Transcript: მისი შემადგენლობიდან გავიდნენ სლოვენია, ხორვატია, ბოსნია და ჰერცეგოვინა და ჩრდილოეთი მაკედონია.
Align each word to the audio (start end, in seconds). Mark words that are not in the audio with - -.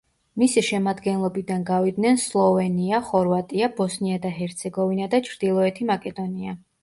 მისი 0.41 0.61
შემადგენლობიდან 0.67 1.65
გავიდნენ 1.67 2.17
სლოვენია, 2.23 3.01
ხორვატია, 3.11 3.69
ბოსნია 3.81 4.17
და 4.23 4.33
ჰერცეგოვინა 4.39 5.11
და 5.15 5.23
ჩრდილოეთი 5.31 5.89
მაკედონია. 5.91 6.57